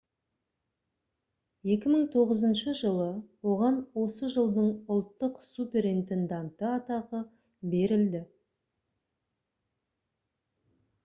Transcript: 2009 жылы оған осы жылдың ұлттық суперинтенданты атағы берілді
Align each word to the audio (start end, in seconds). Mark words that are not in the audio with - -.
2009 1.71 2.71
жылы 2.79 3.09
оған 3.51 3.77
осы 4.05 4.31
жылдың 4.37 4.71
ұлттық 4.95 5.37
суперинтенданты 5.49 6.67
атағы 6.71 7.21
берілді 7.75 8.23